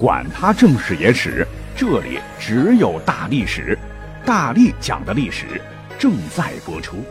[0.00, 3.78] 管他正史野史，这里只有大历史，
[4.24, 5.60] 大力讲的历史
[5.98, 7.04] 正在播出。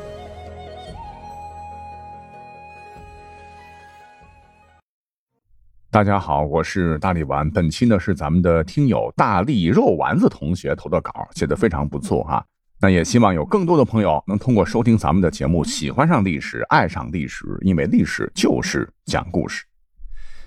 [5.92, 7.48] 大家好，我是大力丸。
[7.52, 12.44] 本期呢是咱们的听友大力肉丸子同学投的稿，写的非常不错哈。
[12.82, 19.64] 那也希望有更多的朋友能通过收听咱们的节目，喜欢上历史，爱上历史，因为历史就是讲故事。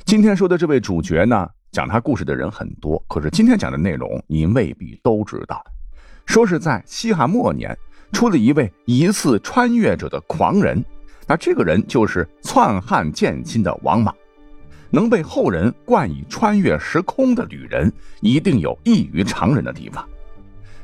[0.05, 1.49] 今天说的这位主角呢？
[1.73, 5.65] 讲他故事的人很多，可是今天讲的内容您未必都知道。
[6.27, 7.77] 说是在西汉末年
[8.13, 10.85] 出了一位疑似穿越者的狂人，
[11.27, 14.15] 那这个人就是篡汉建新的王莽。
[14.91, 20.07] 能被后人冠以穿越时空的旅人，一定有异于常人的地方。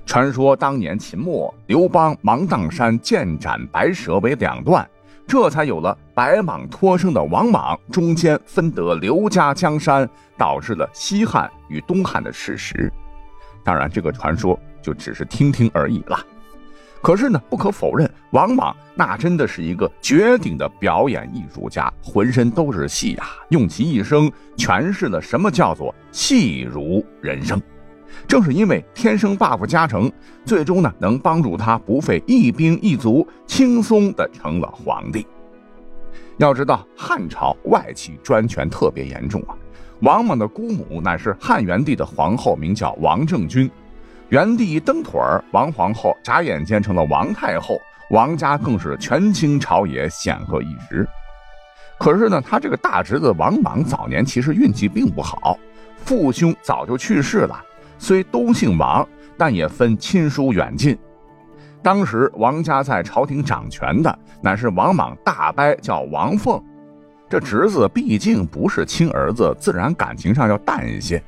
[0.06, 4.88] 传说当年秦末，刘邦芒砀山剑斩白蛇为两段。
[5.28, 12.91] 这才有了白蟒托生的王莽，中间分得刘家江山，导致了西汉与东汉的事实。
[13.62, 16.19] 当然，这个传说就只是听听而已了。
[17.02, 27.61] 可是呢，不可否认，王莽那真的是一个绝顶的表演艺术家，浑身都是戏呀，用其一生诠释了什么叫做戏如人生。
[28.27, 30.11] 正是因为天生 buff 加成，
[30.44, 35.27] 最终呢能帮助他不费一兵一卒，轻松的成了皇帝。
[36.36, 39.56] 要知道汉朝外戚专权特别严重啊，
[40.00, 43.70] 王莽的姑母乃是汉元帝的皇后，名叫王政君。
[44.28, 47.80] 元帝一蹬腿儿，王皇后眨眼间成了王太后，
[48.11, 51.08] 王家更是权倾朝野，显赫一时。
[51.98, 55.58] 可是呢，他这个大侄子王莽早年其实运气并不好，
[56.05, 57.61] 父兄早就去世了。
[57.98, 60.96] 虽都姓王，但也分亲疏远近。
[61.82, 66.62] 当时王家在朝廷掌权的乃是王莽大伯，叫王凤。
[67.28, 71.22] 这侄子毕竟不是亲儿子，自然感情上要淡一些。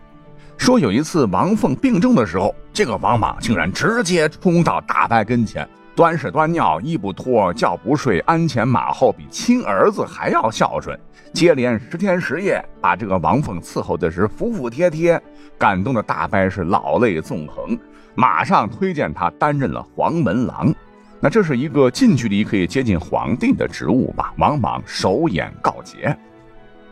[0.56, 5.68] 说有一次王凤病重的时候，这个王莽竟然直接冲到大伯跟前。
[5.94, 10.98] 端屎端尿，衣不脱，觉不睡，鞍前马后，比亲儿子还要孝顺。
[11.33, 15.20] 接连十天十夜，把这个王凤伺候的是服服帖帖，
[15.58, 17.78] 感动的大伯是老泪纵横，
[18.14, 20.73] 马上推荐他担任了黄门郎。
[21.20, 24.33] 那这是一个近距离可以接近皇帝的职务吧？
[24.39, 26.17] 王莽首演告捷。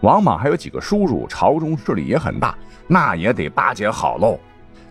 [0.03, 2.54] 王莽还有几个叔叔，朝中势力也很大，
[2.86, 4.38] 那也得巴结好喽。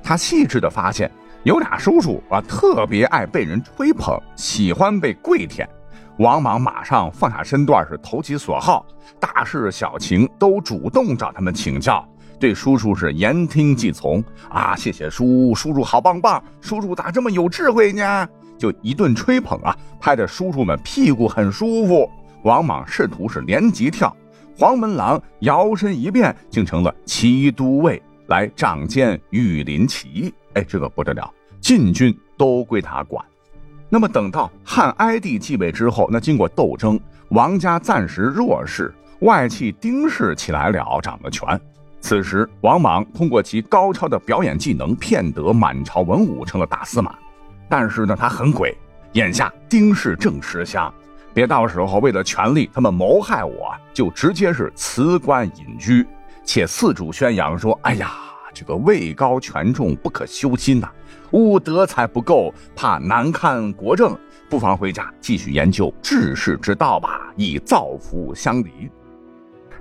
[0.02, 1.12] 他细致的发现。
[1.48, 5.66] 有俩叔叔啊，特别爱被人吹捧，喜欢被跪舔。
[6.18, 8.86] 王莽马上放下身段，是投其所好，
[9.18, 12.06] 大事小情都主动找他们请教，
[12.38, 14.76] 对叔叔是言听计从啊！
[14.76, 18.28] 谢谢叔，叔叔好棒棒，叔叔咋这么有智慧呢？
[18.60, 22.12] 就一顿吹捧啊，拍的叔叔们屁股很舒服。
[22.44, 24.14] 王莽试图是连级跳，
[24.60, 30.34] 黄门郎摇身一变，竟成了骑都尉，来掌监御林骑。
[30.56, 31.34] 哎，这个不得了。
[31.60, 33.24] 禁军都归他管。
[33.90, 41.60] 那么等到汉哀帝继位之后，那经过斗争，王家暂时弱势，外戚丁氏起来了，掌了权。
[42.00, 47.16] 此时，王莽通过其高超的表演技能，骗得满朝文武，成了大司马。
[47.68, 48.78] 但是呢，他很鬼。
[49.14, 50.94] 眼下丁氏正吃香，
[51.34, 56.06] 别到时候为了权力，他们谋害我，就直接是辞官隐居，
[56.44, 58.12] 且四处宣扬说：“哎呀，
[58.58, 60.90] 这个位高权重，不可修心呐。”
[61.32, 64.18] 吾德才不够，怕难堪国政，
[64.50, 68.90] 不妨回家继续研究治世之道吧，以造福乡里。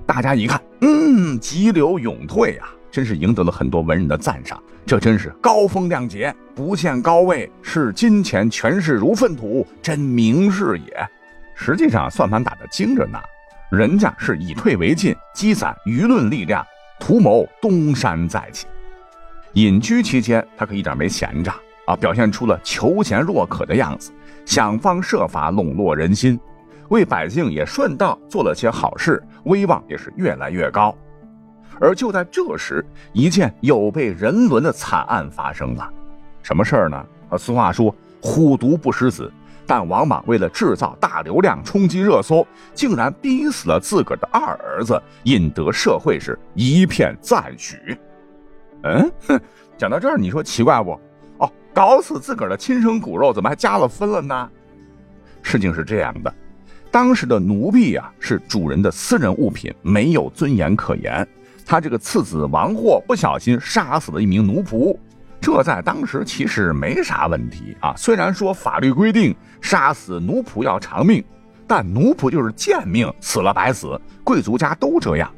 [0.05, 4.63] 大家一看，嗯，急流勇退啊，真是赢得了很多文人的赞赏。
[4.85, 11.09] 这真是高风亮节，不限高位，视金钱权势如粪土，真名士也。
[11.55, 13.19] 实际上，算盘打得精着呢，
[13.71, 16.65] 人家是以退为进，积攒舆论力量，
[16.99, 18.67] 图谋东山再起。
[19.55, 21.53] 隐居期间，他可一点没闲着
[21.87, 24.13] 啊，表现出了求贤若渴的样子，
[24.45, 26.39] 想方设法笼络人心，
[26.89, 30.95] 为百姓也顺道做了些好事，威望也是越来越高。
[31.81, 35.89] 而就在这时，一件有悖人伦的惨案发生了。
[36.43, 37.07] 什么事儿呢？
[37.29, 39.33] 啊，俗话说“虎毒不食子”，
[39.67, 47.77] 但王莽为了制造大流量、冲击热搜，竟然逼死了自个儿的二儿子，引得社会是一片赞许。
[48.85, 49.41] 嗯，哼，
[49.77, 50.93] 讲到这儿，你说奇怪不？
[51.39, 54.49] 哦，搞死自个儿的亲生骨肉，怎么还加了分了呢？
[55.43, 56.33] 事情是这样的，
[56.91, 61.27] 当时的奴婢呀是主人的私人物品，没有尊严可言。
[61.65, 64.97] 他这个次子王霍不小心杀死了一名奴仆，
[65.47, 67.95] 这在当时其实没啥问题啊。
[67.97, 71.25] 虽然说法律规定杀死奴仆要偿命，
[71.69, 75.33] 但奴仆就是贱命，死了白死，贵族家都这样。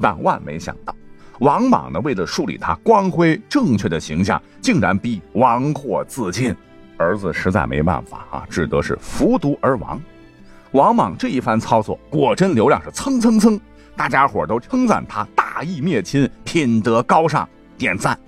[0.00, 0.96] 但万没想到。
[1.40, 6.56] 王莽呢，为了树立他光辉正确的形象，竟然逼王霍自尽。
[6.96, 10.00] 儿子实在没办法啊，只得是服毒而亡。
[10.70, 13.60] 王莽这一番操作，果真流量是蹭蹭蹭，
[13.94, 17.46] 大家伙都称赞他大义灭亲，品德高尚，
[17.76, 18.18] 点赞。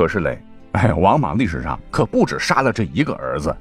[0.00, 0.42] 可是嘞，
[0.72, 3.54] 哎，王莽历史上可不止杀了这一个儿子，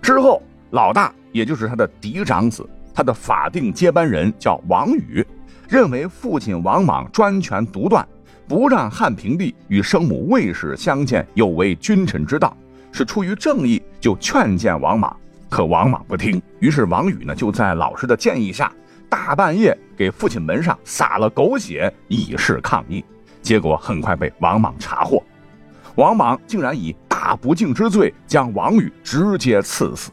[0.00, 5.22] 之后老大也就是他的嫡长子，他的法定接班人叫王宇，
[5.68, 8.08] 认为父亲王莽专权独断，
[8.48, 12.56] 不让汉平帝与生母卫氏相见，有违君臣之道。
[12.90, 15.14] 是出于正义，就劝谏王莽，
[15.50, 16.40] 可王莽不听。
[16.60, 18.72] 于是王宇呢，就在老师的建议下，
[19.06, 23.04] 大半夜给父亲门上撒了狗血，以示抗议。
[23.42, 25.22] 结果很快被王莽查获，
[25.98, 30.12] 王莽竟然以大不敬之罪将王宇直接赐死。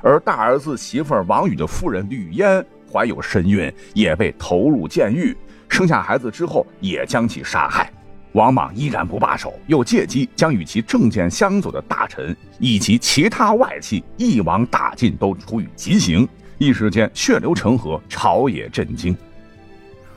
[0.00, 5.36] 而大儿子媳妇王宇的夫人吕嫣怀有身孕，也被投入监狱。
[5.68, 7.92] 生下孩子之后，也将其杀害。
[8.34, 16.28] 王莽依然不罢手，又借机将与其政见相左的大臣以及其他外戚一网打尽，都处以极刑。
[16.56, 19.16] 一时间血流成河，朝野震惊。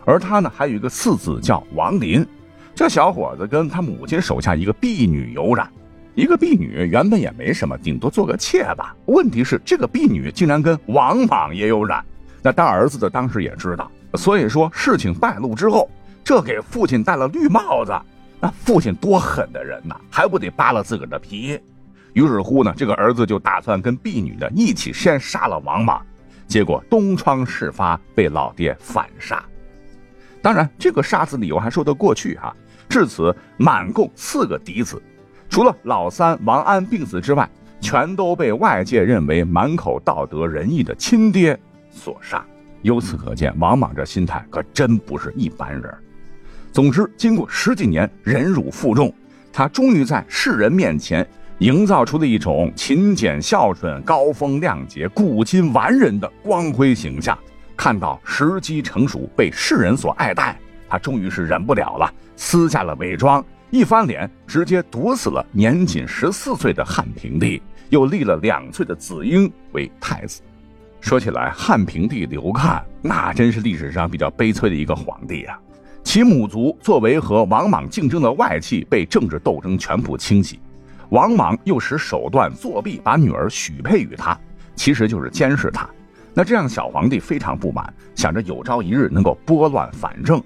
[0.05, 2.23] 而他呢，还有一个次子叫王林，
[2.79, 5.69] 这小伙子跟他母亲手下一个婢女有染。
[6.15, 8.95] 一个婢女原本也没什么，顶多做个妾吧。
[9.07, 12.01] 问题是这个婢女竟然跟王莽也有染。
[12.41, 15.89] 那当儿子的当时也知道，所以说事情败露之后。
[16.23, 17.91] 这给父亲戴了绿帽子，
[18.39, 21.59] 那父亲多狠的人呐，还不得扒了自个儿的皮？
[22.13, 26.01] 于是乎呢，这个儿子就打算跟婢女的一起先杀了王莽，
[26.47, 29.43] 结果东窗事发，被老爹反杀。
[30.41, 32.55] 当然，这个杀子理由还说得过去哈。
[32.89, 35.01] 至此，满共四个嫡子，
[35.47, 37.47] 除了老三王安病死之外，
[37.79, 41.57] 全都被外界认为满口道德仁义的亲爹
[41.91, 42.43] 所杀。
[42.81, 45.93] 由此可见，王莽这心态可真不是一般人。
[46.71, 49.13] 总之，经过十几年忍辱负重，
[49.53, 51.27] 他终于在世人面前
[51.59, 57.37] 营造出了一种勤俭孝顺、高风亮节、古今完人的光辉形象。
[57.77, 60.59] 看到时机成熟，被世人所爱戴，
[60.89, 70.41] 他终于是忍不了了，撕下了伪装，一翻脸，直接毒死了年仅十四岁的汉平帝，又立了两岁的子婴为太子。
[70.99, 75.57] 说起来，汉平帝刘看那真是历史上比较悲催的一个皇帝啊。
[76.03, 80.59] 其母族作为和王莽竞争的外戚，被政治斗争全部清洗。
[81.09, 84.37] 王莽又使手段作弊，把女儿许配于他，
[84.75, 85.87] 其实就是监视他。
[86.33, 90.41] 那这样小皇帝非常不满，想着有朝一日能够拨乱反正，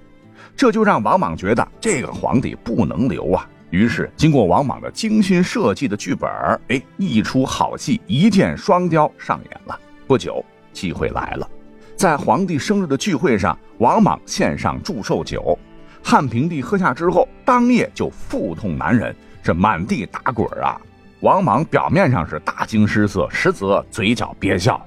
[0.56, 3.48] 这就让王莽觉得这个皇帝不能留啊。
[3.70, 6.30] 于是，经过王莽的精心设计的剧本，
[6.68, 9.78] 哎，一出好戏，一箭双雕上演了。
[10.06, 11.48] 不久，机会来了。
[11.96, 15.58] 在皇帝生日的聚会上，王莽献上祝寿酒，
[16.02, 20.80] 汉平帝喝下之后，当夜就腹痛难忍，这满地打滚啊！
[21.20, 24.80] 王莽表面上是大惊失色，实则嘴角憋笑。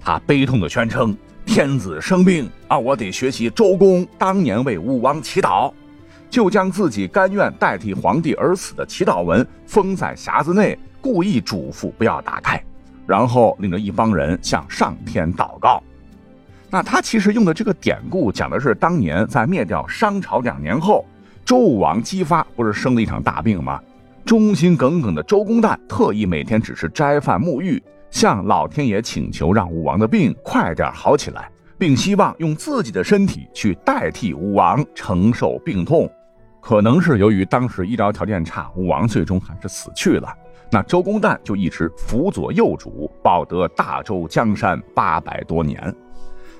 [0.00, 1.16] 他悲痛地宣称
[1.48, 5.72] ：“天子生病啊，我得学习周公当年为武王祈祷。”
[6.28, 12.62] 就将自己甘愿代替皇帝而死的祈祷文封在匣子内，故意嘱咐不要打开，
[13.06, 15.82] 然后领着一帮人向上天祷告。
[16.68, 21.06] 那他其实用的这个典故，讲的是当年在灭掉商朝两年后，
[21.46, 23.80] 周武王姬发不是生了一场大病吗？
[24.22, 36.10] 忠心耿耿的周公旦特意每天只是斋饭沐浴，向老天爷请求让武王的病快点好起来，并希望用自己的身体去代替武王承受病痛。
[36.60, 40.28] 可能是由于当时医疗条件差，武王最终还是死去了。
[40.70, 45.94] 那周公旦就一直辅佐幼主，保得大周江山八百多年。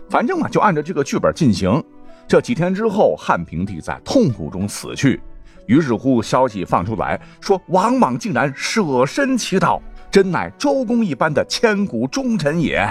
[0.08, 1.82] 反正嘛，就按照这个剧本进行。
[2.26, 5.20] 这几天之后，汉平帝在痛苦中死去。
[5.66, 9.78] 于是乎，消息放出来说，王莽竟然舍身祈祷，
[10.10, 12.86] 真乃周公一般的千古忠臣也。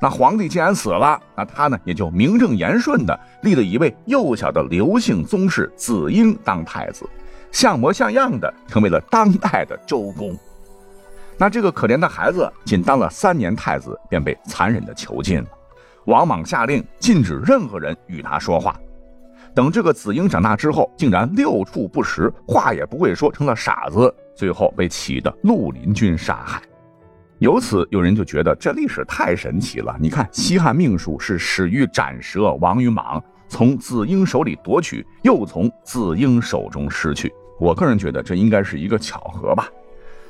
[0.00, 7.04] 那皇帝既然死了，那他呢也就名正言顺的立了一位幼小的刘姓宗室子婴当太子，
[7.50, 10.36] 像模像样的成为了当代的周公。
[11.36, 15.48] 那这个可怜的孩子，仅当了三年太子，便被残忍的囚禁了。
[16.06, 18.74] 王莽下令禁止任何人与他说话。
[19.54, 26.62] 等这个子婴长大之后，竟然六畜不食，话也不会说，成了傻子，最后被起的绿林军杀害。
[27.40, 29.96] 由此，有人就觉得这历史太神奇了。
[30.00, 37.32] 你看，西汉命数是始于斩蛇，王于莽，从子婴手里夺取，又从子婴手中失去。
[37.58, 39.68] 我个人觉得这应该是一个巧合吧。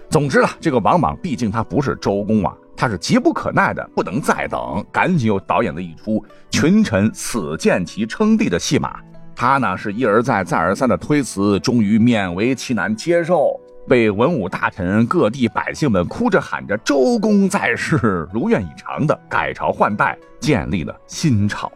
[0.08, 2.56] 总之啊，这个王莽毕竟他不是周公啊。
[2.74, 9.00] 他是急不可耐的，不能再等，赶紧又导演了一出群臣死见其称帝的戏码。
[9.34, 13.58] 他呢是一而再、再而三的推辞，终于勉为其难接受。
[13.88, 21.72] 被文武大臣、各地百姓们哭着喊着“周公在世，如愿以偿”的改朝换代，建立了新朝。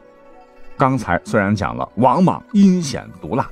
[0.76, 3.49] 刚才虽然讲了王莽阴险毒辣，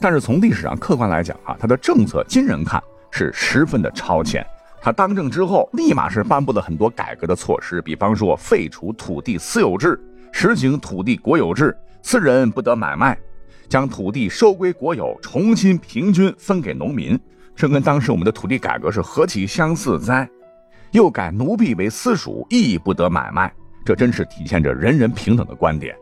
[0.00, 2.82] 但是从历史上客观来讲啊，他的政策今人看
[3.12, 4.44] 是十分的超前。
[4.80, 9.96] 他当政之后，立马是颁布了很多改革的措施，比方说废除土地私有制，
[10.32, 13.16] 实行土地国有制，私人不得买卖，
[13.68, 17.16] 将土地收归国有，重新平均分给农民。
[17.54, 20.28] 这跟当时我们的土地改革是何其相似哉！
[20.90, 23.52] 又改奴婢为私属，亦不得买卖，
[23.84, 25.96] 这真是体现着人人平等的观点。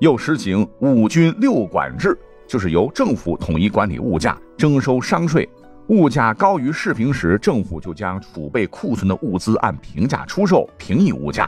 [0.00, 5.48] 又实行五军六管制，就是由政府统一管理物价，征收商税。
[5.88, 11.46] 物价高于市平时，政府就将储备库存的物资按平价出售，平抑物价；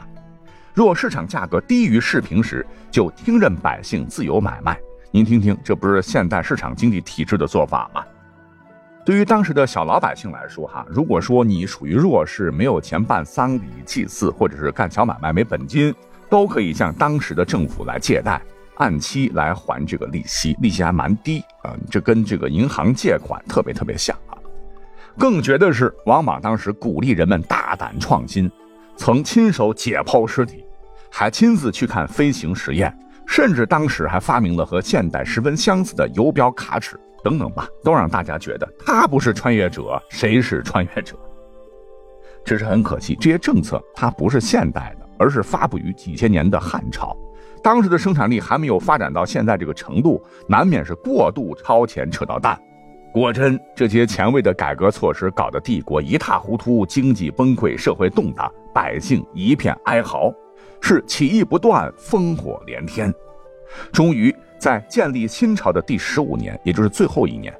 [0.73, 4.79] 若市场价格低于市平时，就听任百姓自由买卖。
[5.11, 8.03] 您听听，这不是现代市场经济体制的做法吗？
[9.07, 15.95] 对于当时的小老百姓来说，哈，如果说你属于弱势，没有钱办丧礼祭祀，或者是干小买卖没本金，
[16.29, 18.41] 都可以向当时的政府来借贷，
[18.75, 24.35] 按期来还这个利息，利息还蛮低啊，这跟这个银行借款特别特别像啊。
[25.17, 28.51] 更绝的是，王莽当时鼓励人们大胆创新，
[28.97, 30.65] 曾亲手解剖尸体，
[31.09, 32.93] 还亲自去看飞行实验，
[33.25, 36.99] 甚至当时还发明了和现代十分相似的游标卡尺。
[37.27, 41.13] 等等吧，都让大家觉得他不是穿越者，谁是穿越者？
[42.45, 47.13] 只是很可惜，这些政策它不是现代的，而是发布于几千年的汉朝，
[47.61, 52.57] 当时的生产力还没有发展到现在这个程度，难免是过度超前，扯到蛋。
[53.11, 60.33] 果真，这些前卫的改革措施搞得帝国一塌糊涂，经济崩溃，社会动荡，百姓一片哀嚎，
[60.79, 63.13] 是起义不断，烽火连天，
[63.91, 64.33] 终于。
[64.59, 67.53] 在建立新朝的第十五年，也就是最后一年，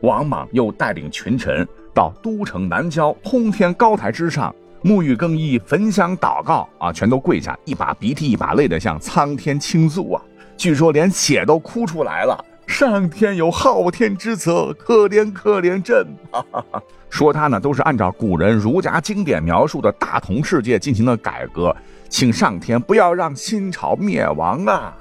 [0.00, 10.22] 王莽又带领群臣到都城南郊通天高台之上，沐浴更衣，焚香祷告啊，全都跪下，一把鼻涕一把泪的向苍天倾诉啊，
[10.56, 12.44] 据说连血都哭出来了。
[12.66, 16.06] 上天有昊天之责，可怜可怜朕！
[17.10, 21.76] 说他呢都是按照古人儒家经典描述的大同世界进行了改革，
[22.08, 24.96] 请上天不要让新朝灭亡啊！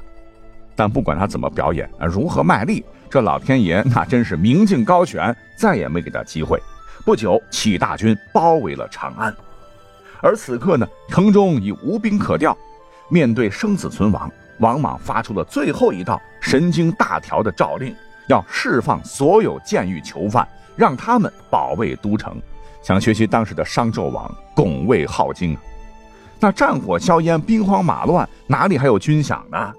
[0.75, 6.61] 但不管他怎么表演啊，如何卖力，这老天爷那真是明镜高悬，再也没给他机会。
[7.05, 9.35] 不久，起大军包围了长安，
[10.21, 12.57] 而此刻呢，城中已无兵可调。
[13.09, 17.93] 面对生死存亡，王莽发出了最后一道神经大条的诏令，
[18.27, 22.41] 要释放所有监狱囚犯，让他们保卫都城。
[22.81, 25.55] 想学习当时的商纣王，拱卫镐京。
[26.39, 29.73] 那战火硝烟，兵荒马乱，哪里还有军饷呢？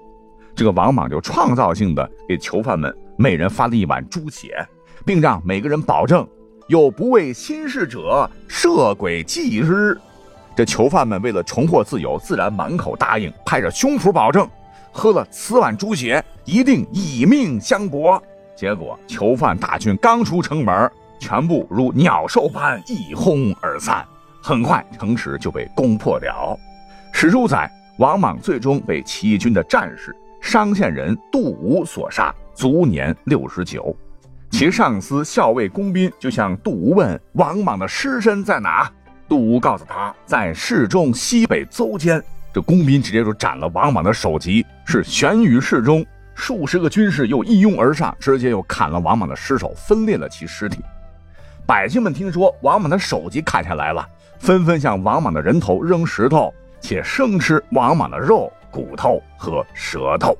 [0.55, 4.65] 这个王莽就创造性的给囚犯们每人发了一碗猪血，
[5.05, 6.25] 并让每个人保证
[6.67, 9.99] 有不畏心事者，赦鬼祭之。
[10.55, 14.49] 这囚犯们为了重获自由，自然满口答应，拍着胸脯保证，
[14.93, 18.21] 喝了此碗猪血，一定以命相搏。
[18.55, 24.05] 结果囚犯大军刚出城门，全部如鸟兽般一哄而散，
[24.41, 26.57] 很快城池就被攻破了。
[27.11, 30.15] 史书载，王莽最终被起义军的战士。
[30.45, 33.93] 商县人杜吴所杀，卒年六十九。
[34.51, 38.87] 其上司校尉公斌就向杜吴问王莽的尸身在哪。
[39.27, 42.23] 杜吴告诉他，在市中西北邹间。
[42.53, 46.05] 这公斌直接就斩了王莽的首级，是悬于市中。
[46.35, 50.79] 数十个军士又一拥而上，直接又砍了王莽的尸首，分裂了其尸体。
[51.65, 58.53] 百姓们听说王莽的首级砍下来了，纷纷向王莽的人头扔石头，且生吃王莽的肉。
[58.75, 60.37] 骨头和舌头，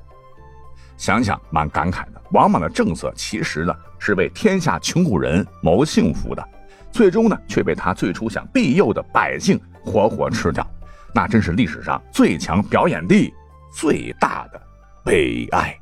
[0.98, 2.20] 想想蛮感慨的。
[2.32, 6.46] 王莽的政策其实呢是为天下穷苦人谋幸福的，
[6.92, 10.66] 最终呢却被他最初想庇佑的百姓活活吃掉，
[11.14, 13.32] 那真是历史上最强表演力
[13.72, 14.60] 最大的
[15.02, 15.74] 悲哀。